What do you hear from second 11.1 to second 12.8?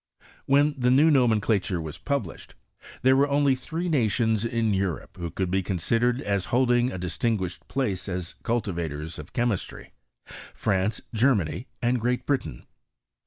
Germany, and Great Britain.